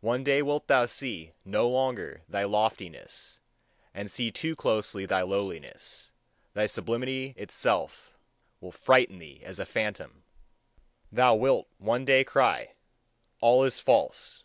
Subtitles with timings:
[0.00, 3.38] One day wilt thou see no longer thy loftiness,
[3.92, 6.10] and see too closely thy lowliness;
[6.54, 8.16] thy sublimity itself
[8.62, 10.24] will frighten thee as a phantom.
[11.12, 12.76] Thou wilt one day cry:
[13.42, 14.42] "All is false!"